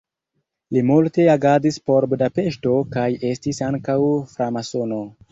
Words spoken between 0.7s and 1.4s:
Li multe